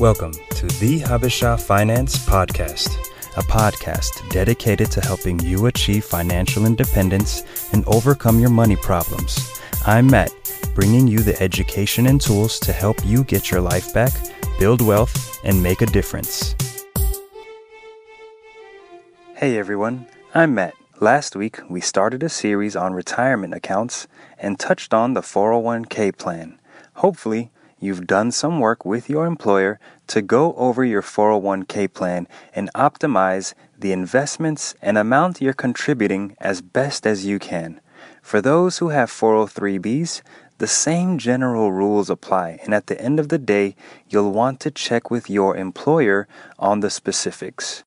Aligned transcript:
Welcome 0.00 0.32
to 0.32 0.66
the 0.80 1.00
Habesha 1.00 1.60
Finance 1.60 2.16
Podcast, 2.26 2.88
a 3.36 3.42
podcast 3.42 4.26
dedicated 4.30 4.90
to 4.92 5.00
helping 5.02 5.38
you 5.40 5.66
achieve 5.66 6.06
financial 6.06 6.64
independence 6.64 7.42
and 7.74 7.86
overcome 7.86 8.40
your 8.40 8.48
money 8.48 8.76
problems. 8.76 9.60
I'm 9.84 10.06
Matt, 10.06 10.32
bringing 10.74 11.06
you 11.06 11.18
the 11.18 11.38
education 11.42 12.06
and 12.06 12.18
tools 12.18 12.58
to 12.60 12.72
help 12.72 13.04
you 13.04 13.24
get 13.24 13.50
your 13.50 13.60
life 13.60 13.92
back, 13.92 14.14
build 14.58 14.80
wealth, 14.80 15.38
and 15.44 15.62
make 15.62 15.82
a 15.82 15.86
difference. 15.86 16.54
Hey 19.34 19.58
everyone, 19.58 20.06
I'm 20.34 20.54
Matt. 20.54 20.72
Last 20.98 21.36
week, 21.36 21.58
we 21.68 21.82
started 21.82 22.22
a 22.22 22.30
series 22.30 22.74
on 22.74 22.94
retirement 22.94 23.52
accounts 23.52 24.08
and 24.38 24.58
touched 24.58 24.94
on 24.94 25.12
the 25.12 25.20
401k 25.20 26.16
plan. 26.16 26.58
Hopefully, 26.94 27.50
you've 27.80 28.06
done 28.06 28.30
some 28.30 28.60
work 28.60 28.84
with 28.84 29.10
your 29.10 29.26
employer 29.26 29.80
to 30.06 30.22
go 30.22 30.54
over 30.54 30.84
your 30.84 31.02
401k 31.02 31.92
plan 31.92 32.28
and 32.54 32.70
optimize 32.74 33.54
the 33.78 33.92
investments 33.92 34.74
and 34.80 34.96
amount 34.96 35.40
you're 35.40 35.52
contributing 35.52 36.36
as 36.38 36.62
best 36.62 37.06
as 37.06 37.24
you 37.24 37.38
can. 37.38 37.80
For 38.22 38.40
those 38.40 38.78
who 38.78 38.90
have 38.90 39.10
403bs, 39.10 40.22
the 40.58 40.66
same 40.66 41.16
general 41.16 41.72
rules 41.72 42.10
apply, 42.10 42.60
and 42.64 42.74
at 42.74 42.86
the 42.86 43.00
end 43.00 43.18
of 43.18 43.30
the 43.30 43.38
day, 43.38 43.74
you'll 44.08 44.32
want 44.32 44.60
to 44.60 44.70
check 44.70 45.10
with 45.10 45.30
your 45.30 45.56
employer 45.56 46.28
on 46.58 46.80
the 46.80 46.90
specifics. 46.90 47.82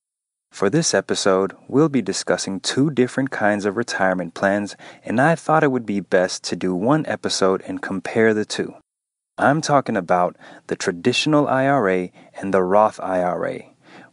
For 0.51 0.69
this 0.69 0.93
episode, 0.93 1.55
we'll 1.67 1.89
be 1.89 2.01
discussing 2.01 2.59
two 2.59 2.89
different 2.89 3.31
kinds 3.31 3.65
of 3.65 3.77
retirement 3.77 4.33
plans, 4.33 4.75
and 5.03 5.19
I 5.21 5.35
thought 5.35 5.63
it 5.63 5.71
would 5.71 5.85
be 5.85 5.99
best 5.99 6.43
to 6.45 6.55
do 6.55 6.75
one 6.75 7.05
episode 7.07 7.63
and 7.67 7.81
compare 7.81 8.33
the 8.33 8.45
two. 8.45 8.75
I'm 9.37 9.61
talking 9.61 9.97
about 9.97 10.35
the 10.67 10.75
traditional 10.75 11.47
IRA 11.47 12.09
and 12.39 12.53
the 12.53 12.61
Roth 12.61 12.99
IRA. 12.99 13.61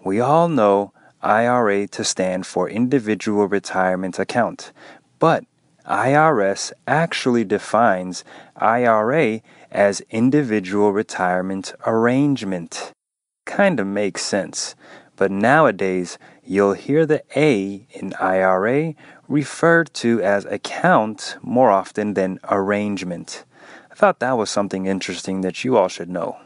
We 0.03 0.19
all 0.19 0.49
know 0.49 0.95
IRA 1.21 1.87
to 1.89 2.05
stand 2.05 2.47
for 2.47 2.71
Individual 2.71 3.47
Retirement 3.47 4.19
Account, 4.19 4.73
but 5.19 5.45
IRS 5.87 6.73
actually 6.87 7.45
defines 7.45 8.25
IRA 8.57 9.43
as 9.71 10.01
Individual 10.09 10.95
Retirement 10.95 11.75
Arrangement. 11.85 12.93
Kinda 13.45 13.85
makes 13.85 14.23
sense, 14.23 14.75
but 15.17 15.31
nowadays 15.31 16.17
you'll 16.43 16.73
hear 16.73 17.05
the 17.05 17.23
A 17.37 17.87
in 17.91 18.15
IRA 18.15 18.95
referred 19.29 19.93
to 19.95 20.23
as 20.23 20.47
account 20.47 21.37
more 21.43 21.69
often 21.69 22.15
than 22.15 22.41
arrangement. 22.49 23.45
I 23.91 23.95
thought 23.95 24.21
that 24.21 24.39
was 24.39 24.51
something 24.51 24.87
interesting 24.87 25.41
that 25.41 25.65
you 25.65 25.77
all 25.77 25.89
should 25.89 26.09
know. 26.09 26.39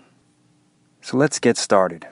So 1.02 1.18
let's 1.18 1.38
get 1.38 1.58
started. 1.58 2.06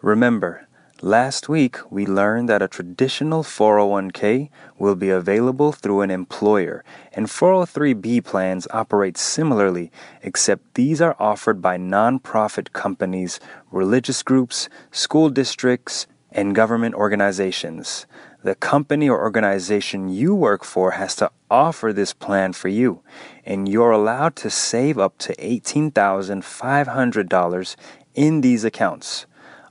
Remember, 0.00 0.68
last 1.00 1.48
week 1.48 1.78
we 1.90 2.06
learned 2.06 2.48
that 2.48 2.62
a 2.62 2.68
traditional 2.68 3.42
401k 3.42 4.50
will 4.78 4.94
be 4.94 5.10
available 5.10 5.72
through 5.72 6.02
an 6.02 6.12
employer, 6.12 6.84
and 7.12 7.26
403b 7.26 8.24
plans 8.24 8.68
operate 8.70 9.18
similarly, 9.18 9.90
except 10.22 10.74
these 10.74 11.02
are 11.02 11.16
offered 11.18 11.60
by 11.60 11.76
nonprofit 11.76 12.72
companies, 12.72 13.40
religious 13.72 14.22
groups, 14.22 14.68
school 14.92 15.28
districts, 15.28 16.06
and 16.30 16.54
government 16.54 16.94
organizations. 16.94 18.06
The 18.44 18.56
company 18.56 19.08
or 19.08 19.22
organization 19.22 20.08
you 20.08 20.34
work 20.34 20.64
for 20.64 20.90
has 20.92 21.14
to 21.16 21.30
offer 21.48 21.92
this 21.92 22.12
plan 22.12 22.54
for 22.54 22.66
you, 22.66 23.02
and 23.46 23.68
you're 23.68 23.92
allowed 23.92 24.34
to 24.36 24.50
save 24.50 24.98
up 24.98 25.16
to 25.18 25.32
$18,500 25.36 27.76
in 28.14 28.40
these 28.40 28.64
accounts. 28.64 29.26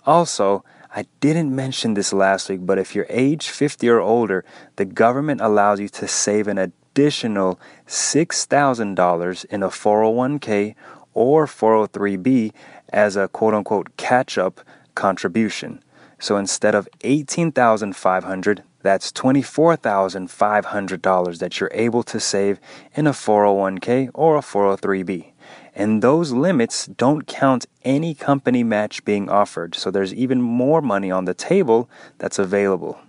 Also, 0.05 0.63
I 0.95 1.05
didn't 1.19 1.53
mention 1.53 1.95
this 1.95 2.13
last 2.13 2.47
week, 2.49 2.65
but 2.65 2.79
if 2.79 2.95
you're 2.95 3.07
age 3.09 3.49
50 3.49 3.89
or 3.89 3.99
older, 3.99 4.45
the 4.77 4.85
government 4.85 5.41
allows 5.41 5.81
you 5.81 5.89
to 5.89 6.07
save 6.07 6.47
an 6.47 6.57
additional 6.57 7.59
$6,000 7.87 9.45
in 9.45 9.63
a 9.63 9.69
401k 9.69 10.75
or 11.13 11.45
403b 11.45 12.53
as 12.87 13.17
a 13.17 13.27
quote 13.27 13.53
unquote 13.53 13.97
catch 13.97 14.37
up 14.37 14.61
contribution. 14.95 15.83
So 16.21 16.37
instead 16.37 16.73
of 16.75 16.87
18,500, 17.01 18.63
that's 18.83 19.11
$24,500 19.11 21.39
that 21.39 21.59
you're 21.59 21.71
able 21.73 22.03
to 22.03 22.19
save 22.19 22.59
in 22.93 23.07
a 23.07 23.11
401k 23.11 24.11
or 24.13 24.37
a 24.37 24.41
403b. 24.41 25.31
And 25.73 26.03
those 26.03 26.31
limits 26.31 26.85
don't 26.85 27.25
count 27.25 27.65
any 27.83 28.13
company 28.13 28.63
match 28.63 29.03
being 29.03 29.29
offered, 29.29 29.73
so 29.73 29.89
there's 29.89 30.13
even 30.13 30.43
more 30.43 30.83
money 30.83 31.09
on 31.09 31.25
the 31.25 31.33
table 31.33 31.89
that's 32.19 32.37
available. 32.37 32.99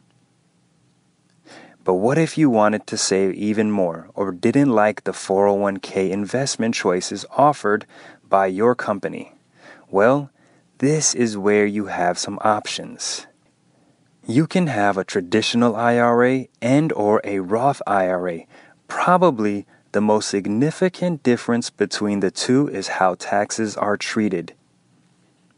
But 1.84 1.94
what 1.94 2.16
if 2.16 2.38
you 2.38 2.48
wanted 2.48 2.86
to 2.86 2.96
save 2.96 3.34
even 3.34 3.70
more 3.70 4.08
or 4.14 4.32
didn't 4.32 4.70
like 4.70 5.04
the 5.04 5.12
401k 5.12 6.10
investment 6.10 6.74
choices 6.74 7.26
offered 7.36 7.84
by 8.26 8.46
your 8.46 8.74
company? 8.74 9.34
Well, 9.90 10.30
this 10.82 11.14
is 11.14 11.38
where 11.38 11.64
you 11.64 11.86
have 11.86 12.18
some 12.18 12.40
options. 12.42 13.28
You 14.26 14.48
can 14.48 14.66
have 14.66 14.98
a 14.98 15.04
traditional 15.04 15.76
IRA 15.76 16.46
and 16.60 16.92
or 16.94 17.20
a 17.22 17.38
Roth 17.38 17.80
IRA. 17.86 18.40
Probably 18.88 19.64
the 19.92 20.00
most 20.00 20.28
significant 20.28 21.22
difference 21.22 21.70
between 21.70 22.18
the 22.18 22.32
two 22.32 22.66
is 22.66 22.98
how 22.98 23.14
taxes 23.14 23.76
are 23.76 23.96
treated. 23.96 24.54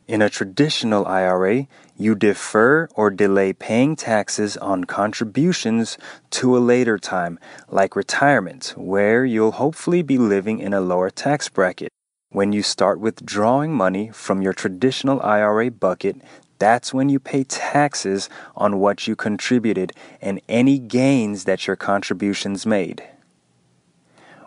In 0.07 0.21
a 0.21 0.29
traditional 0.29 1.07
IRA, 1.07 1.69
you 1.97 2.15
defer 2.15 2.87
or 2.95 3.11
delay 3.11 3.55
paying 3.55 3.97
taxes 3.97 4.59
on 4.59 4.85
contributions 4.85 5.97
to 6.33 6.55
a 6.55 6.61
later 6.61 6.99
time, 6.99 7.39
like 7.71 7.97
retirement, 7.97 8.75
where 8.77 9.25
you'll 9.25 9.53
hopefully 9.53 10.03
be 10.03 10.19
living 10.19 10.59
in 10.59 10.75
a 10.75 10.83
lower 10.83 11.09
tax 11.09 11.49
bracket. 11.49 11.94
When 12.35 12.53
you 12.53 12.65
start 12.65 12.99
withdrawing 12.99 13.73
money 13.73 14.11
from 14.13 14.43
your 14.43 14.53
traditional 14.53 15.23
IRA 15.23 15.71
bucket, 15.71 16.17
that's 16.59 16.93
when 16.93 17.09
you 17.09 17.21
pay 17.21 17.45
taxes 17.45 18.29
on 18.57 18.81
what 18.81 19.07
you 19.07 19.15
contributed 19.15 19.93
and 20.21 20.41
any 20.49 20.81
gains 20.81 21.45
that 21.45 21.69
your 21.69 21.77
contributions 21.77 22.67
made. 22.67 23.05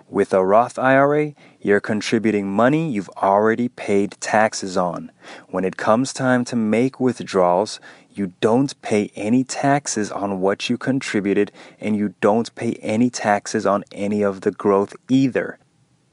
With 0.09 0.33
a 0.33 0.43
Roth 0.43 0.77
IRA, 0.77 1.33
you're 1.61 1.79
contributing 1.79 2.51
money 2.51 2.91
you've 2.91 3.09
already 3.15 3.69
paid 3.69 4.17
taxes 4.19 4.75
on. 4.75 5.09
When 5.47 5.63
it 5.63 5.77
comes 5.77 6.11
time 6.11 6.43
to 6.43 6.57
make 6.57 6.99
withdrawals, 6.99 7.79
you 8.13 8.33
don't 8.41 8.81
pay 8.81 9.11
any 9.15 9.45
taxes 9.45 10.11
on 10.11 10.41
what 10.41 10.69
you 10.69 10.77
contributed 10.77 11.53
and 11.79 11.95
you 11.95 12.15
don't 12.19 12.53
pay 12.53 12.73
any 12.81 13.09
taxes 13.09 13.65
on 13.65 13.85
any 13.93 14.23
of 14.23 14.41
the 14.41 14.51
growth 14.51 14.93
either 15.07 15.57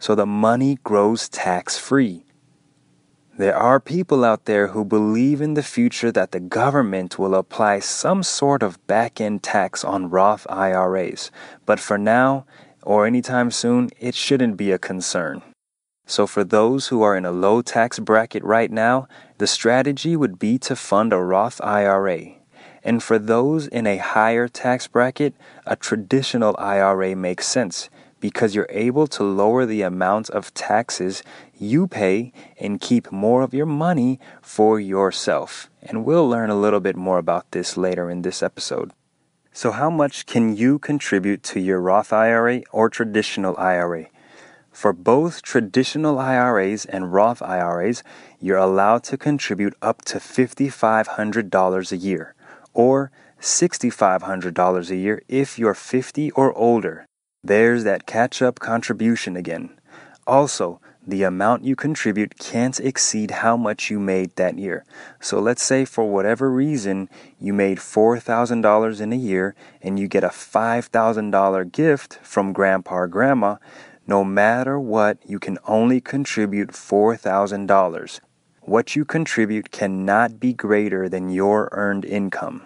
so 0.05 0.15
the 0.15 0.27
money 0.27 0.77
grows 0.85 1.31
tax 1.31 1.79
free. 1.79 2.27
There 3.39 3.57
are 3.57 3.81
people 3.81 4.23
out 4.23 4.45
there 4.45 4.67
who 4.67 4.85
believe 4.85 5.41
in 5.41 5.55
the 5.55 5.63
future 5.63 6.13
that 6.13 6.31
the 6.31 6.41
government 6.41 7.19
will 7.19 7.35
apply 7.35 7.79
some 7.79 8.23
sort 8.23 8.63
of 8.63 8.87
back 8.87 9.19
end 9.19 9.43
tax 9.43 9.83
on 9.83 10.11
Roth 10.11 10.47
IRAs, 10.51 11.31
but 11.65 11.81
for 11.81 11.97
now, 11.97 12.45
or 12.83 13.07
anytime 13.07 13.51
soon, 13.51 13.89
it 13.99 14.15
shouldn't 14.15 14.59
be 14.59 14.73
a 14.73 14.79
concern. 14.79 15.41
So, 16.05 16.27
for 16.27 16.45
those 16.45 16.89
who 16.89 17.01
are 17.01 17.17
in 17.17 17.25
a 17.25 17.33
low 17.33 17.63
tax 17.63 17.99
bracket 17.99 18.45
right 18.45 18.71
now, 18.71 19.09
the 19.39 19.47
strategy 19.47 20.17
would 20.17 20.39
be 20.39 20.59
to 20.69 20.77
fund 20.77 21.15
a 21.15 21.19
Roth 21.19 21.63
IRA. 21.63 22.35
And 22.83 23.03
for 23.03 23.19
those 23.19 23.69
in 23.69 23.87
a 23.87 23.97
higher 23.97 24.49
tax 24.49 24.87
bracket, 24.87 25.33
a 25.65 25.77
traditional 25.77 26.55
IRA 26.59 27.17
makes 27.17 27.49
sense 27.49 27.89
because 28.25 28.55
you're 28.55 28.79
able 28.89 29.07
to 29.07 29.23
lower 29.23 29.67
the 29.67 29.83
amount 29.83 30.31
of 30.31 30.55
taxes 30.55 31.23
you 31.59 31.87
pay 31.87 32.33
and 32.59 32.81
keep 32.81 33.13
more 33.13 33.43
of 33.43 33.53
your 33.53 33.67
money 33.67 34.19
for 34.41 34.81
yourself. 34.81 35.69
And 35.83 36.07
we'll 36.07 36.27
learn 36.27 36.49
a 36.49 36.59
little 36.59 36.81
bit 36.81 36.97
more 36.97 37.19
about 37.19 37.51
this 37.51 37.77
later 37.77 38.09
in 38.09 38.23
this 38.23 38.43
episode. 38.43 38.93
So, 39.53 39.73
how 39.73 39.91
much 39.91 40.25
can 40.25 40.57
you 40.57 40.79
contribute 40.79 41.43
to 41.43 41.61
your 41.61 41.83
Roth 41.83 42.15
IRA 42.15 42.63
or 42.73 42.89
traditional 42.89 43.59
IRA? 43.59 44.07
For 44.73 44.95
both 44.95 45.43
traditional 45.43 46.19
IRAs 46.19 46.87
and 46.87 47.13
Roth 47.13 47.43
IRAs, 47.43 48.03
you're 48.41 48.57
allowed 48.57 49.05
to 49.05 49.19
contribute 49.19 49.75
up 49.83 50.03
to 50.07 50.17
$5,500 50.17 51.93
a 51.93 51.97
year 51.99 52.35
or 52.73 53.13
$6,500 53.39 54.91
a 54.91 54.97
year 54.97 55.23
if 55.29 55.59
you're 55.59 55.75
50 55.75 56.31
or 56.31 56.55
older. 56.55 57.05
There's 57.47 57.85
that 57.85 58.07
catch 58.07 58.41
up 58.41 58.59
contribution 58.59 59.37
again. 59.37 59.79
Also, 60.27 60.81
the 61.07 61.25
amount 61.25 61.63
you 61.65 61.77
contribute 61.77 62.39
can't 62.39 62.81
exceed 62.81 63.31
how 63.31 63.55
much 63.59 63.91
you 63.91 64.01
made 64.01 64.35
that 64.37 64.59
year. 64.59 64.87
So 65.21 65.39
let's 65.39 65.63
say 65.63 65.85
for 65.85 66.09
whatever 66.09 66.51
reason 66.51 67.11
you 67.39 67.53
made 67.53 67.77
$4,000 67.77 68.99
in 68.99 69.13
a 69.13 69.17
year 69.17 69.55
and 69.83 69.99
you 69.99 70.09
get 70.09 70.25
a 70.25 70.29
$5,000 70.29 71.71
gift 71.71 72.19
from 72.23 72.55
grandpa 72.55 72.95
or 72.95 73.07
grandma. 73.07 73.57
No 74.07 74.25
matter 74.25 74.81
what, 74.81 75.19
you 75.27 75.39
can 75.39 75.59
only 75.67 76.01
contribute 76.01 76.71
$4,000. 76.71 78.21
what 78.67 78.97
you 78.97 79.05
contribute 79.05 79.71
cannot 79.71 80.41
be 80.41 80.53
greater 80.53 81.09
than 81.09 81.29
your 81.29 81.69
earned 81.73 82.05
income. 82.05 82.63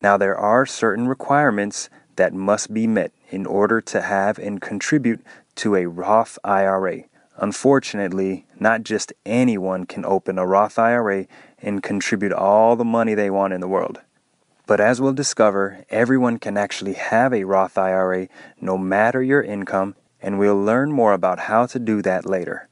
Now, 0.00 0.16
there 0.16 0.36
are 0.36 0.66
certain 0.66 1.06
requirements 1.06 1.90
that 2.16 2.32
must 2.32 2.72
be 2.72 2.86
met 2.86 3.12
in 3.32 3.46
order 3.46 3.80
to 3.80 4.02
have 4.02 4.38
and 4.38 4.60
contribute 4.60 5.24
to 5.56 5.74
a 5.74 5.86
Roth 5.86 6.38
IRA. 6.44 7.04
Unfortunately, 7.38 8.46
not 8.60 8.82
just 8.82 9.12
anyone 9.24 9.86
can 9.86 10.04
open 10.04 10.38
a 10.38 10.46
Roth 10.46 10.78
IRA 10.78 11.26
and 11.60 11.82
contribute 11.82 12.32
all 12.32 12.76
the 12.76 12.84
money 12.84 13.14
they 13.14 13.30
want 13.30 13.54
in 13.54 13.60
the 13.60 13.68
world. 13.68 14.02
But 14.66 14.80
as 14.80 15.00
we'll 15.00 15.14
discover, 15.14 15.84
everyone 15.88 16.38
can 16.38 16.56
actually 16.56 16.92
have 16.92 17.32
a 17.32 17.44
Roth 17.44 17.78
IRA 17.78 18.28
no 18.60 18.76
matter 18.76 19.22
your 19.22 19.42
income, 19.42 19.96
and 20.20 20.38
we'll 20.38 20.62
learn 20.62 20.92
more 20.92 21.14
about 21.14 21.40
how 21.40 21.66
to 21.66 21.78
do 21.78 22.02
that 22.02 22.26
later. 22.26 22.68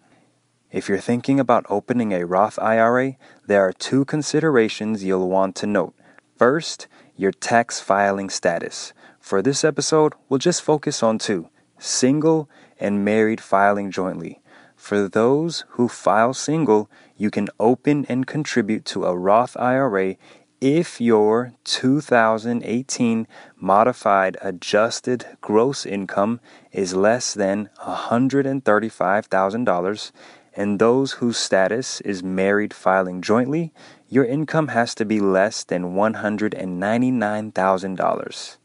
If 0.70 0.88
you're 0.88 0.98
thinking 0.98 1.40
about 1.40 1.66
opening 1.68 2.12
a 2.12 2.26
Roth 2.26 2.58
IRA, 2.58 3.16
there 3.46 3.66
are 3.66 3.72
two 3.72 4.04
considerations 4.04 5.02
you'll 5.02 5.28
want 5.28 5.56
to 5.56 5.66
note. 5.66 5.94
First, 6.36 6.86
your 7.16 7.32
tax 7.32 7.80
filing 7.80 8.30
status. 8.30 8.92
For 9.20 9.42
this 9.42 9.64
episode, 9.64 10.14
we'll 10.28 10.38
just 10.38 10.62
focus 10.62 11.02
on 11.02 11.18
two 11.18 11.50
single 11.78 12.48
and 12.78 13.04
married 13.04 13.40
filing 13.40 13.90
jointly. 13.90 14.40
For 14.74 15.08
those 15.08 15.64
who 15.70 15.88
file 15.88 16.34
single, 16.34 16.90
you 17.16 17.30
can 17.30 17.48
open 17.60 18.04
and 18.08 18.26
contribute 18.26 18.84
to 18.86 19.04
a 19.04 19.16
Roth 19.16 19.56
IRA 19.56 20.16
if 20.60 21.00
your 21.00 21.52
2018 21.64 23.26
modified 23.56 24.36
adjusted 24.42 25.24
gross 25.40 25.86
income 25.86 26.40
is 26.72 26.94
less 26.94 27.32
than 27.32 27.70
$135,000 27.82 30.12
and 30.54 30.78
those 30.78 31.12
whose 31.12 31.38
status 31.38 32.02
is 32.02 32.22
married 32.22 32.74
filing 32.74 33.22
jointly, 33.22 33.72
your 34.08 34.24
income 34.24 34.68
has 34.68 34.94
to 34.96 35.04
be 35.04 35.20
less 35.20 35.64
than 35.64 35.94
$199,000. 35.94 38.56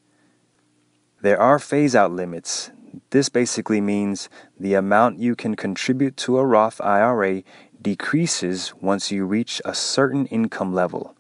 There 1.26 1.42
are 1.42 1.58
phase 1.58 1.96
out 1.96 2.12
limits. 2.12 2.70
This 3.10 3.30
basically 3.30 3.82
means 3.82 4.30
the 4.60 4.76
amount 4.76 5.18
you 5.18 5.36
can 5.36 5.56
contribute 5.56 6.16
to 6.18 6.38
a 6.38 6.46
Roth 6.46 6.80
IRA 6.80 7.42
decreases 7.82 8.76
once 8.80 9.12
you 9.12 9.26
reach 9.26 9.60
a 9.66 9.74
certain 9.74 10.28
income 10.28 10.72
level. 10.72 11.16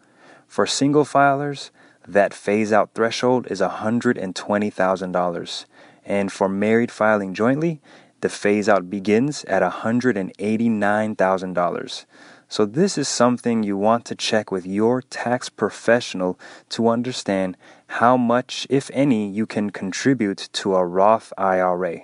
For 0.47 0.67
single 0.67 1.05
filers, 1.05 1.71
that 2.07 2.35
phase 2.35 2.71
out 2.71 2.91
threshold 2.93 3.47
is 3.49 3.61
$120,000. 3.61 5.65
And 6.05 6.31
for 6.31 6.47
married 6.47 6.91
filing 6.91 7.33
jointly, 7.33 7.81
the 8.21 8.29
phase 8.29 8.69
out 8.69 8.91
begins 8.91 9.43
at 9.45 9.63
$189,000. 9.63 12.05
So, 12.47 12.63
this 12.63 12.95
is 12.99 13.07
something 13.07 13.63
you 13.63 13.75
want 13.75 14.05
to 14.05 14.13
check 14.13 14.51
with 14.51 14.67
your 14.67 15.01
tax 15.01 15.49
professional 15.49 16.39
to 16.69 16.89
understand 16.89 17.57
how 17.87 18.17
much, 18.17 18.67
if 18.69 18.89
any, 18.93 19.29
you 19.29 19.45
can 19.45 19.69
contribute 19.69 20.49
to 20.53 20.75
a 20.75 20.85
Roth 20.85 21.31
IRA. 21.37 22.01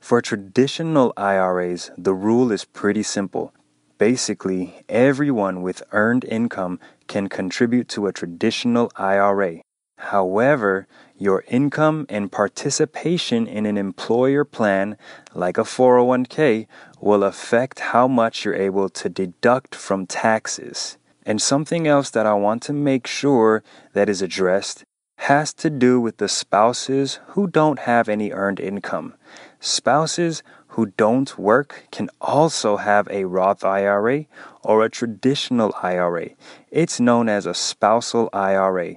For 0.00 0.20
traditional 0.22 1.12
IRAs, 1.16 1.90
the 1.96 2.14
rule 2.14 2.50
is 2.52 2.64
pretty 2.64 3.02
simple. 3.02 3.52
Basically, 3.98 4.82
everyone 4.88 5.62
with 5.62 5.82
earned 5.92 6.24
income 6.24 6.80
can 7.06 7.28
contribute 7.28 7.88
to 7.90 8.06
a 8.06 8.12
traditional 8.12 8.90
IRA. 8.96 9.60
However, 9.98 10.86
your 11.18 11.44
income 11.48 12.06
and 12.08 12.32
participation 12.32 13.46
in 13.46 13.66
an 13.66 13.76
employer 13.76 14.44
plan 14.46 14.96
like 15.34 15.58
a 15.58 15.64
401k 15.64 16.66
will 16.98 17.22
affect 17.22 17.80
how 17.80 18.08
much 18.08 18.44
you're 18.44 18.54
able 18.54 18.88
to 18.88 19.10
deduct 19.10 19.74
from 19.74 20.06
taxes. 20.06 20.96
And 21.30 21.40
something 21.40 21.86
else 21.86 22.10
that 22.10 22.26
I 22.26 22.34
want 22.34 22.60
to 22.64 22.72
make 22.72 23.06
sure 23.06 23.62
that 23.92 24.08
is 24.08 24.20
addressed 24.20 24.82
has 25.30 25.54
to 25.62 25.70
do 25.70 26.00
with 26.00 26.16
the 26.16 26.26
spouses 26.26 27.20
who 27.34 27.46
don't 27.46 27.78
have 27.78 28.08
any 28.08 28.32
earned 28.32 28.58
income. 28.58 29.14
Spouses 29.60 30.42
who 30.74 30.86
don't 30.86 31.38
work 31.38 31.84
can 31.92 32.10
also 32.20 32.78
have 32.78 33.06
a 33.12 33.26
Roth 33.26 33.62
IRA 33.62 34.26
or 34.64 34.84
a 34.84 34.90
traditional 34.90 35.72
IRA. 35.84 36.30
It's 36.72 36.98
known 36.98 37.28
as 37.28 37.46
a 37.46 37.54
spousal 37.54 38.28
IRA 38.32 38.96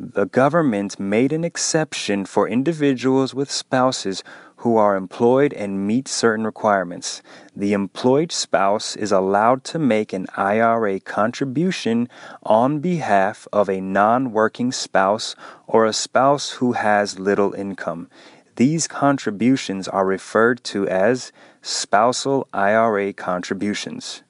the 0.00 0.26
government 0.26 1.00
made 1.00 1.32
an 1.32 1.42
exception 1.42 2.24
for 2.24 2.48
individuals 2.48 3.34
with 3.34 3.50
spouses 3.50 4.22
who 4.58 4.76
are 4.76 4.96
employed 4.96 5.52
and 5.52 5.86
meet 5.86 6.08
certain 6.08 6.44
requirements. 6.44 7.22
The 7.54 7.72
employed 7.72 8.32
spouse 8.32 8.96
is 8.96 9.12
allowed 9.12 9.62
to 9.64 9.78
make 9.78 10.12
an 10.12 10.26
IRA 10.36 10.98
contribution 10.98 12.08
on 12.42 12.80
behalf 12.80 13.46
of 13.52 13.68
a 13.68 13.80
non 13.80 14.32
working 14.32 14.72
spouse 14.72 15.36
or 15.66 15.86
a 15.86 15.92
spouse 15.92 16.50
who 16.52 16.72
has 16.72 17.20
little 17.20 17.52
income. 17.54 18.08
These 18.56 18.88
contributions 18.88 19.86
are 19.86 20.04
referred 20.04 20.64
to 20.64 20.88
as 20.88 21.30
spousal 21.62 22.48
IRA 22.52 23.12
contributions. 23.12 24.22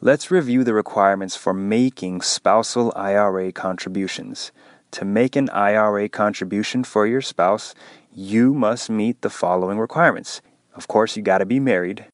Let's 0.00 0.30
review 0.30 0.62
the 0.62 0.74
requirements 0.74 1.34
for 1.34 1.52
making 1.52 2.20
spousal 2.20 2.92
IRA 2.94 3.50
contributions 3.50 4.52
to 4.90 5.04
make 5.04 5.36
an 5.36 5.50
IRA 5.50 6.08
contribution 6.08 6.84
for 6.84 7.06
your 7.06 7.20
spouse, 7.20 7.74
you 8.18 8.52
must 8.52 8.90
meet 8.90 9.22
the 9.22 9.30
following 9.30 9.78
requirements. 9.78 10.42
Of 10.74 10.88
course, 10.88 11.16
you 11.16 11.22
got 11.22 11.38
to 11.38 11.46
be 11.46 11.60
married, 11.60 12.06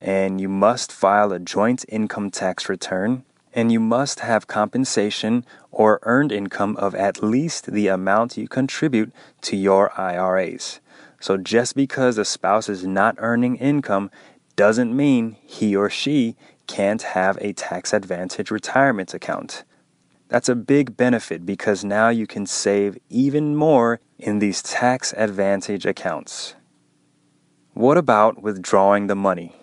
and 0.00 0.40
you 0.40 0.48
must 0.48 0.90
file 0.90 1.34
a 1.34 1.38
joint 1.38 1.84
income 1.86 2.30
tax 2.30 2.66
return, 2.66 3.26
and 3.52 3.70
you 3.70 3.78
must 3.78 4.20
have 4.20 4.46
compensation 4.46 5.44
or 5.70 5.98
earned 6.04 6.32
income 6.32 6.76
of 6.76 6.94
at 6.94 7.22
least 7.22 7.70
the 7.72 7.88
amount 7.88 8.38
you 8.38 8.48
contribute 8.48 9.12
to 9.42 9.54
your 9.54 9.92
IRAs. 10.00 10.80
So, 11.20 11.36
just 11.36 11.76
because 11.76 12.16
a 12.16 12.24
spouse 12.24 12.70
is 12.70 12.86
not 12.86 13.16
earning 13.18 13.56
income 13.56 14.10
doesn't 14.56 14.96
mean 14.96 15.36
he 15.42 15.76
or 15.76 15.90
she 15.90 16.36
can't 16.66 17.02
have 17.02 17.36
a 17.42 17.52
tax 17.52 17.92
advantage 17.92 18.50
retirement 18.50 19.12
account. 19.12 19.64
That's 20.28 20.48
a 20.48 20.54
big 20.54 20.96
benefit 20.96 21.46
because 21.46 21.84
now 21.84 22.10
you 22.10 22.26
can 22.26 22.44
save 22.44 22.98
even 23.08 23.56
more 23.56 24.00
in 24.18 24.38
these 24.38 24.62
tax 24.62 25.14
advantage 25.16 25.86
accounts. 25.86 26.54
What 27.72 27.96
about 27.96 28.42
withdrawing 28.42 29.06
the 29.06 29.16
money? 29.16 29.56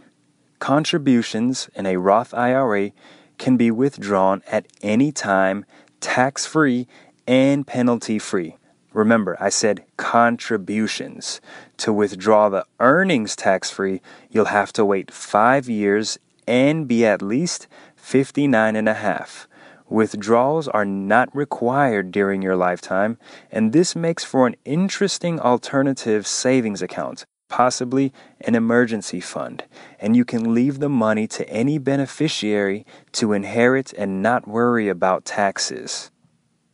Contributions 0.59 1.69
in 1.75 1.85
a 1.85 1.97
Roth 1.97 2.33
IRA 2.33 2.91
can 3.37 3.57
be 3.57 3.69
withdrawn 3.69 4.41
at 4.47 4.65
any 4.81 5.11
time, 5.11 5.65
tax 5.99 6.45
free 6.45 6.87
and 7.27 7.67
penalty 7.67 8.17
free. 8.17 8.57
Remember, 8.93 9.35
I 9.39 9.49
said 9.49 9.83
contributions. 9.97 11.41
To 11.77 11.91
withdraw 11.91 12.47
the 12.49 12.65
earnings 12.79 13.35
tax 13.35 13.69
free, 13.69 14.01
you'll 14.31 14.45
have 14.45 14.71
to 14.73 14.85
wait 14.85 15.11
five 15.11 15.67
years 15.67 16.17
and 16.47 16.87
be 16.87 17.05
at 17.05 17.21
least 17.21 17.67
59 17.97 18.75
and 18.75 18.87
a 18.87 18.93
half. 18.93 19.47
Withdrawals 19.89 20.67
are 20.67 20.83
not 20.83 21.33
required 21.35 22.11
during 22.11 22.41
your 22.41 22.55
lifetime, 22.55 23.19
and 23.51 23.71
this 23.71 23.95
makes 23.95 24.23
for 24.23 24.47
an 24.47 24.55
interesting 24.65 25.39
alternative 25.39 26.25
savings 26.25 26.81
account, 26.81 27.23
possibly 27.49 28.11
an 28.41 28.55
emergency 28.55 29.19
fund, 29.19 29.63
and 29.99 30.15
you 30.15 30.25
can 30.25 30.55
leave 30.55 30.79
the 30.79 30.89
money 30.89 31.27
to 31.27 31.47
any 31.49 31.77
beneficiary 31.77 32.83
to 33.11 33.31
inherit 33.31 33.93
and 33.93 34.23
not 34.23 34.47
worry 34.47 34.89
about 34.89 35.23
taxes. 35.23 36.09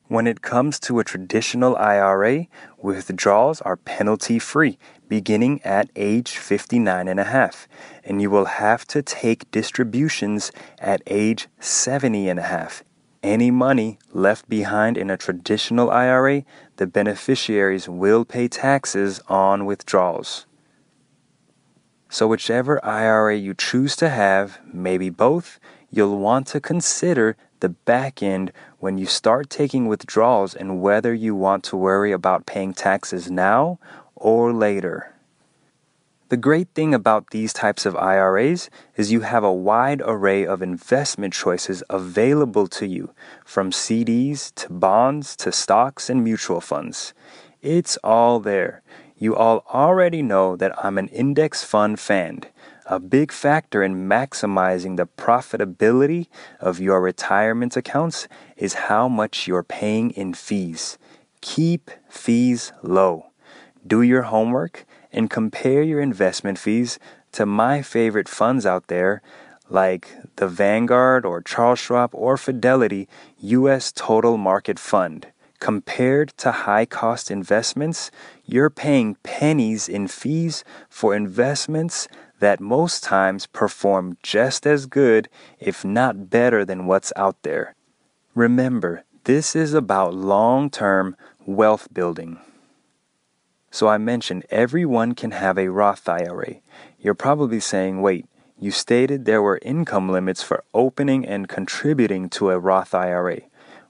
When 0.07 0.25
it 0.25 0.41
comes 0.41 0.79
to 0.81 0.99
a 0.99 1.03
traditional 1.03 1.75
IRA, 1.75 2.47
withdrawals 2.77 3.59
are 3.61 3.75
penalty 3.75 4.39
free 4.39 4.77
beginning 5.09 5.61
at 5.63 5.89
age 5.97 6.37
59 6.37 7.09
and 7.09 7.19
a 7.19 7.25
half, 7.25 7.67
and 8.05 8.21
you 8.21 8.29
will 8.29 8.45
have 8.45 8.85
to 8.87 9.01
take 9.01 9.51
distributions 9.51 10.53
at 10.79 11.01
age 11.07 11.49
70 11.59 12.29
and 12.29 12.39
a 12.39 12.43
half 12.43 12.85
any 13.23 13.51
money 13.51 13.99
left 14.11 14.49
behind 14.49 14.97
in 14.97 15.09
a 15.09 15.17
traditional 15.17 15.89
IRA, 15.91 16.43
the 16.77 16.87
beneficiaries 16.87 17.87
will 17.87 18.25
pay 18.25 18.47
taxes 18.47 19.21
on 19.27 19.65
withdrawals. 19.65 20.45
So, 22.09 22.27
whichever 22.27 22.83
IRA 22.83 23.37
you 23.37 23.53
choose 23.53 23.95
to 23.97 24.09
have, 24.09 24.59
maybe 24.73 25.09
both, 25.09 25.59
you'll 25.89 26.17
want 26.17 26.47
to 26.47 26.59
consider 26.59 27.37
the 27.61 27.69
back 27.69 28.21
end 28.21 28.51
when 28.79 28.97
you 28.97 29.05
start 29.05 29.49
taking 29.49 29.87
withdrawals 29.87 30.53
and 30.53 30.81
whether 30.81 31.13
you 31.13 31.35
want 31.35 31.63
to 31.65 31.77
worry 31.77 32.11
about 32.11 32.45
paying 32.45 32.73
taxes 32.73 33.31
now 33.31 33.79
or 34.15 34.51
later. 34.51 35.10
The 36.31 36.37
great 36.37 36.69
thing 36.73 36.93
about 36.93 37.31
these 37.31 37.51
types 37.51 37.85
of 37.85 37.97
IRAs 37.97 38.69
is 38.95 39.11
you 39.11 39.19
have 39.19 39.43
a 39.43 39.51
wide 39.51 40.01
array 40.05 40.45
of 40.45 40.61
investment 40.61 41.33
choices 41.33 41.83
available 41.89 42.67
to 42.67 42.87
you, 42.87 43.13
from 43.43 43.71
CDs 43.71 44.55
to 44.55 44.71
bonds 44.71 45.35
to 45.35 45.51
stocks 45.51 46.09
and 46.09 46.23
mutual 46.23 46.61
funds. 46.61 47.13
It's 47.61 47.97
all 47.97 48.39
there. 48.39 48.81
You 49.17 49.35
all 49.35 49.65
already 49.73 50.21
know 50.21 50.55
that 50.55 50.73
I'm 50.81 50.97
an 50.97 51.09
index 51.09 51.65
fund 51.65 51.99
fan. 51.99 52.43
A 52.85 52.97
big 52.97 53.33
factor 53.33 53.83
in 53.83 54.07
maximizing 54.07 54.95
the 54.95 55.07
profitability 55.07 56.27
of 56.61 56.79
your 56.79 57.01
retirement 57.01 57.75
accounts 57.75 58.29
is 58.55 58.87
how 58.87 59.09
much 59.09 59.49
you're 59.49 59.63
paying 59.63 60.11
in 60.11 60.33
fees. 60.33 60.97
Keep 61.41 61.91
fees 62.07 62.71
low. 62.81 63.31
Do 63.85 64.01
your 64.01 64.21
homework 64.21 64.85
and 65.11 65.29
compare 65.29 65.83
your 65.83 66.01
investment 66.01 66.57
fees 66.57 66.99
to 67.31 67.45
my 67.45 67.81
favorite 67.81 68.29
funds 68.29 68.65
out 68.65 68.87
there 68.87 69.21
like 69.69 70.09
the 70.35 70.47
Vanguard 70.47 71.25
or 71.25 71.41
Charles 71.41 71.79
Schwab 71.79 72.09
or 72.13 72.37
Fidelity 72.37 73.07
US 73.39 73.91
Total 73.91 74.37
Market 74.37 74.77
Fund. 74.77 75.27
Compared 75.59 76.35
to 76.37 76.51
high 76.51 76.85
cost 76.85 77.29
investments, 77.31 78.11
you're 78.45 78.69
paying 78.69 79.15
pennies 79.23 79.87
in 79.87 80.07
fees 80.07 80.63
for 80.89 81.15
investments 81.15 82.07
that 82.39 82.59
most 82.59 83.03
times 83.03 83.45
perform 83.45 84.17
just 84.23 84.65
as 84.65 84.87
good, 84.87 85.29
if 85.59 85.85
not 85.85 86.29
better, 86.29 86.65
than 86.65 86.87
what's 86.87 87.13
out 87.15 87.37
there. 87.43 87.75
Remember, 88.33 89.03
this 89.25 89.55
is 89.55 89.73
about 89.75 90.15
long 90.15 90.69
term 90.69 91.15
wealth 91.45 91.87
building. 91.93 92.39
So 93.71 93.87
I 93.87 93.97
mentioned 93.97 94.45
everyone 94.49 95.15
can 95.15 95.31
have 95.31 95.57
a 95.57 95.69
Roth 95.69 96.07
IRA. 96.09 96.55
You're 96.99 97.13
probably 97.13 97.61
saying, 97.61 98.01
wait, 98.01 98.25
you 98.59 98.69
stated 98.69 99.23
there 99.23 99.41
were 99.41 99.59
income 99.63 100.09
limits 100.09 100.43
for 100.43 100.63
opening 100.73 101.25
and 101.25 101.47
contributing 101.47 102.29
to 102.31 102.51
a 102.51 102.59
Roth 102.59 102.93
IRA. 102.93 103.39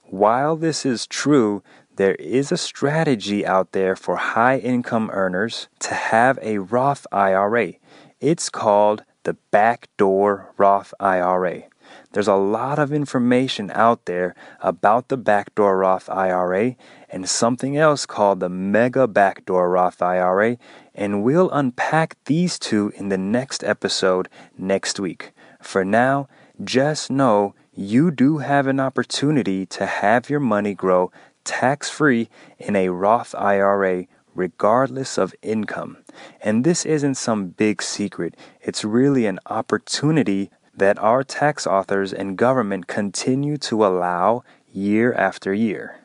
While 0.04 0.56
this 0.56 0.86
is 0.86 1.06
true, 1.06 1.62
there 1.96 2.14
is 2.14 2.52
a 2.52 2.56
strategy 2.56 3.44
out 3.44 3.72
there 3.72 3.96
for 3.96 4.16
high 4.16 4.58
income 4.58 5.10
earners 5.12 5.68
to 5.80 5.94
have 5.94 6.38
a 6.40 6.58
Roth 6.58 7.06
IRA. 7.12 7.74
It's 8.20 8.48
called 8.48 9.02
the 9.24 9.34
Backdoor 9.50 10.54
Roth 10.56 10.94
IRA. 11.00 11.64
There's 12.12 12.28
a 12.28 12.34
lot 12.34 12.78
of 12.78 12.92
information 12.92 13.70
out 13.70 14.04
there 14.04 14.34
about 14.60 15.08
the 15.08 15.16
Backdoor 15.16 15.78
Roth 15.78 16.10
IRA 16.10 16.76
and 17.08 17.28
something 17.28 17.76
else 17.76 18.04
called 18.06 18.40
the 18.40 18.48
Mega 18.48 19.06
Backdoor 19.06 19.70
Roth 19.70 20.02
IRA, 20.02 20.58
and 20.94 21.22
we'll 21.22 21.50
unpack 21.50 22.16
these 22.26 22.58
two 22.58 22.92
in 22.96 23.08
the 23.08 23.18
next 23.18 23.64
episode 23.64 24.28
next 24.58 25.00
week. 25.00 25.32
For 25.60 25.84
now, 25.84 26.28
just 26.62 27.10
know 27.10 27.54
you 27.74 28.10
do 28.10 28.38
have 28.38 28.66
an 28.66 28.78
opportunity 28.78 29.64
to 29.66 29.86
have 29.86 30.28
your 30.28 30.40
money 30.40 30.74
grow 30.74 31.10
tax 31.44 31.88
free 31.88 32.28
in 32.58 32.76
a 32.76 32.90
Roth 32.90 33.34
IRA 33.34 34.06
regardless 34.34 35.18
of 35.18 35.34
income. 35.42 35.98
And 36.40 36.64
this 36.64 36.84
isn't 36.84 37.16
some 37.16 37.48
big 37.48 37.82
secret, 37.82 38.36
it's 38.60 38.84
really 38.84 39.26
an 39.26 39.38
opportunity 39.46 40.50
that 40.74 40.98
our 40.98 41.22
tax 41.22 41.66
authors 41.66 42.12
and 42.12 42.38
government 42.38 42.86
continue 42.86 43.56
to 43.58 43.84
allow 43.84 44.42
year 44.72 45.12
after 45.12 45.52
year. 45.52 46.00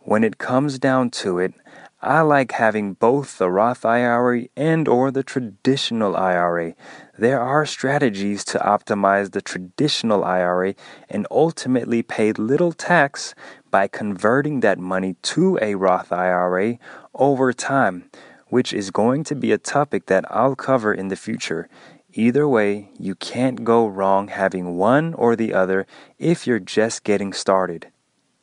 When 0.00 0.24
it 0.24 0.38
comes 0.38 0.78
down 0.78 1.10
to 1.22 1.38
it, 1.38 1.54
I 2.02 2.20
like 2.20 2.52
having 2.52 2.92
both 2.92 3.38
the 3.38 3.50
Roth 3.50 3.86
IRA 3.86 4.48
and 4.54 4.86
or 4.86 5.10
the 5.10 5.22
traditional 5.22 6.14
IRA. 6.14 6.74
There 7.16 7.40
are 7.40 7.64
strategies 7.64 8.44
to 8.46 8.58
optimize 8.58 9.32
the 9.32 9.40
traditional 9.40 10.22
IRA 10.22 10.74
and 11.08 11.26
ultimately 11.30 12.02
pay 12.02 12.32
little 12.32 12.72
tax 12.72 13.34
by 13.70 13.88
converting 13.88 14.60
that 14.60 14.78
money 14.78 15.16
to 15.22 15.58
a 15.62 15.76
Roth 15.76 16.12
IRA 16.12 16.76
over 17.14 17.54
time, 17.54 18.10
which 18.48 18.74
is 18.74 18.90
going 18.90 19.24
to 19.24 19.34
be 19.34 19.50
a 19.50 19.56
topic 19.56 20.04
that 20.04 20.30
I'll 20.30 20.56
cover 20.56 20.92
in 20.92 21.08
the 21.08 21.16
future. 21.16 21.70
Either 22.16 22.46
way, 22.46 22.90
you 22.96 23.16
can't 23.16 23.64
go 23.64 23.88
wrong 23.88 24.28
having 24.28 24.76
one 24.78 25.14
or 25.14 25.34
the 25.34 25.52
other 25.52 25.84
if 26.16 26.46
you're 26.46 26.60
just 26.60 27.02
getting 27.02 27.32
started. 27.32 27.88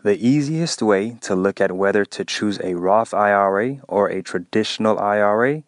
The 0.03 0.17
easiest 0.17 0.81
way 0.81 1.17
to 1.21 1.35
look 1.35 1.61
at 1.61 1.71
whether 1.71 2.03
to 2.03 2.25
choose 2.25 2.59
a 2.61 2.73
Roth 2.73 3.13
IRA 3.13 3.77
or 3.87 4.09
a 4.09 4.21
traditional 4.21 4.99
IRA 4.99 5.63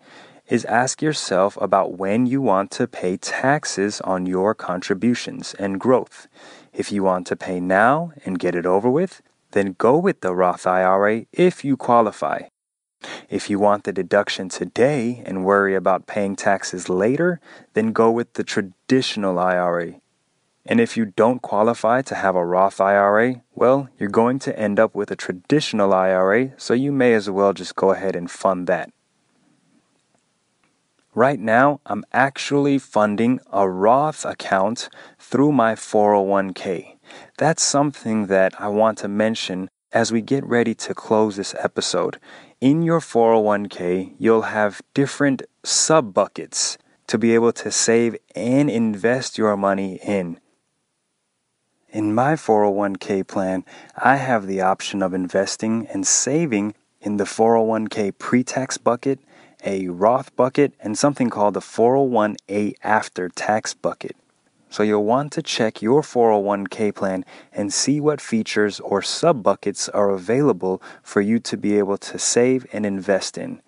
is 0.49 0.65
ask 0.65 1.01
yourself 1.01 1.57
about 1.61 1.97
when 1.97 2.25
you 2.25 2.41
want 2.41 2.71
to 2.71 2.87
pay 2.87 3.15
taxes 3.15 4.01
on 4.01 4.25
your 4.25 4.53
contributions 4.53 5.53
and 5.53 5.79
growth. 5.79 6.27
If 6.73 6.91
you 6.91 7.03
want 7.03 7.25
to 7.27 7.37
pay 7.37 7.61
now 7.61 8.11
and 8.25 8.37
get 8.37 8.53
it 8.53 8.65
over 8.65 8.89
with, 8.89 9.21
then 9.51 9.75
go 9.77 9.97
with 9.97 10.19
the 10.19 10.35
Roth 10.35 10.67
IRA 10.67 11.25
if 11.31 11.63
you 11.63 11.77
qualify. 11.77 12.41
If 13.29 13.49
you 13.49 13.59
want 13.59 13.83
the 13.83 13.93
deduction 13.93 14.49
today 14.49 15.23
and 15.25 15.45
worry 15.45 15.75
about 15.75 16.07
paying 16.07 16.35
taxes 16.35 16.89
later, 16.89 17.39
then 17.73 17.91
go 17.91 18.11
with 18.11 18.33
the 18.33 18.43
traditional 18.43 19.39
IRA. 19.39 19.95
And 20.65 20.79
if 20.79 20.95
you 20.95 21.05
don't 21.05 21.41
qualify 21.41 22.01
to 22.03 22.15
have 22.15 22.35
a 22.35 22.45
Roth 22.45 22.79
IRA, 22.79 23.41
well, 23.53 23.89
you're 23.99 24.09
going 24.09 24.39
to 24.39 24.57
end 24.57 24.79
up 24.79 24.95
with 24.95 25.11
a 25.11 25.15
traditional 25.15 25.93
IRA, 25.93 26.53
so 26.57 26.73
you 26.73 26.91
may 26.91 27.13
as 27.13 27.29
well 27.29 27.53
just 27.53 27.75
go 27.75 27.91
ahead 27.91 28.15
and 28.15 28.31
fund 28.31 28.67
that. 28.67 28.89
Right 31.15 31.39
now, 31.39 31.79
I'm 31.85 32.05
actually 32.11 32.79
funding 32.79 33.39
a 33.51 33.69
Roth 33.69 34.25
account 34.25 34.89
through 35.19 35.51
my 35.51 35.75
401k. 35.75 36.97
That's 37.37 37.61
something 37.61 38.27
that 38.27 38.59
I 38.59 38.69
want 38.69 38.97
to 38.99 39.07
mention 39.07 39.69
as 39.93 40.11
we 40.11 40.21
get 40.21 40.43
ready 40.43 40.73
to 40.73 40.93
close 40.93 41.35
this 41.37 41.55
episode. 41.59 42.19
In 42.59 42.81
your 42.81 42.99
401k, 42.99 44.15
you'll 44.17 44.41
have 44.43 44.81
different 44.93 45.43
sub 45.63 46.13
buckets 46.13 46.77
to 47.07 47.17
be 47.17 47.33
able 47.35 47.53
to 47.53 47.71
save 47.71 48.17
and 48.35 48.69
invest 48.69 49.37
your 49.37 49.55
money 49.55 49.99
in. 50.03 50.39
In 51.89 52.15
my 52.15 52.33
401k 52.33 53.27
plan, 53.27 53.63
I 53.95 54.15
have 54.15 54.47
the 54.47 54.61
option 54.61 55.03
of 55.03 55.13
investing 55.13 55.85
and 55.93 56.07
saving 56.07 56.73
in 57.01 57.17
the 57.17 57.25
401k 57.25 58.17
pre 58.17 58.43
tax 58.43 58.79
bucket, 58.79 59.19
a 59.63 59.87
Roth 59.89 60.35
bucket, 60.35 60.73
and 60.79 60.97
something 60.97 61.29
called 61.29 61.53
the 61.53 61.59
401a 61.59 62.73
after 62.83 63.29
tax 63.29 63.75
bucket. 63.75 64.15
So 64.73 64.81
you'll 64.81 65.05
want 65.05 65.31
to 65.33 65.43
check 65.43 65.83
your 65.83 66.01
401k 66.01 66.95
plan 66.95 67.25
and 67.51 67.71
see 67.71 67.99
what 67.99 68.19
features 68.19 68.79
or 68.79 69.03
sub 69.03 69.43
buckets 69.43 69.87
are 69.89 70.09
available 70.09 70.81
for 71.03 71.21
you 71.21 71.37
to 71.41 71.57
be 71.57 71.77
able 71.77 71.99
to 71.99 72.17
save 72.17 72.65
and 72.73 72.83
invest 72.83 73.37
in. 73.37 73.61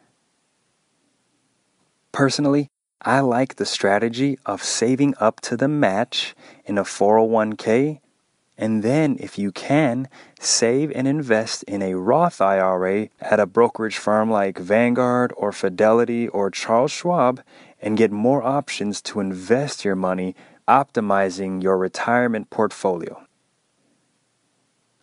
Personally, 2.11 2.71
I 3.03 3.19
like 3.19 3.57
the 3.57 3.67
strategy 3.67 4.39
of 4.47 4.63
saving 4.63 5.13
up 5.19 5.41
to 5.41 5.55
the 5.55 5.67
match 5.67 6.33
in 6.65 6.79
a 6.79 6.83
401k 6.83 7.99
and 8.57 8.83
then, 8.83 9.17
if 9.19 9.37
you 9.37 9.51
can, 9.51 10.07
save 10.39 10.89
and 10.91 11.07
invest 11.07 11.63
in 11.63 11.81
a 11.81 11.95
Roth 11.95 12.39
IRA 12.39 13.09
at 13.19 13.39
a 13.39 13.45
brokerage 13.45 13.97
firm 13.97 14.31
like 14.31 14.57
Vanguard 14.57 15.33
or 15.35 15.51
Fidelity 15.51 16.29
or 16.29 16.49
Charles 16.49 16.93
Schwab 16.93 17.41
and 17.81 17.97
get 17.97 18.11
more 18.11 18.41
options 18.41 19.01
to 19.01 19.19
invest 19.19 19.83
your 19.83 19.97
money, 19.97 20.35
optimizing 20.67 21.61
your 21.61 21.77
retirement 21.77 22.49
portfolio. 22.49 23.25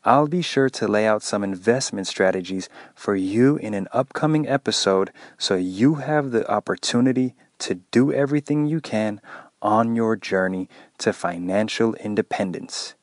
I'll 0.05 0.27
be 0.27 0.43
sure 0.43 0.69
to 0.71 0.89
lay 0.89 1.07
out 1.07 1.23
some 1.23 1.45
investment 1.45 2.09
strategies 2.09 2.69
for 2.95 3.15
you 3.15 3.57
in 3.57 3.73
an 3.73 3.87
upcoming 3.93 4.49
episode 4.49 5.13
so 5.39 5.55
you 5.55 5.95
have 5.97 6.33
the 6.33 6.49
opportunity 6.51 7.35
to 7.61 7.77
do 7.93 8.13
everything 8.13 8.67
you 8.67 8.81
can 8.81 9.21
on 9.61 9.95
your 9.95 10.17
journey 10.17 10.69
to 10.99 11.13
financial 11.13 11.95
independence. 11.95 12.97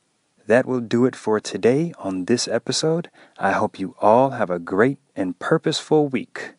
That 0.46 0.66
will 0.66 0.82
do 0.82 1.06
it 1.06 1.16
for 1.16 1.40
today 1.40 1.94
on 2.00 2.26
this 2.26 2.48
episode. 2.48 3.10
I 3.38 3.52
hope 3.52 3.80
you 3.80 3.96
all 4.02 4.32
have 4.32 4.50
a 4.50 4.60
great 4.60 4.98
and 5.16 5.40
purposeful 5.40 6.10
week. 6.10 6.56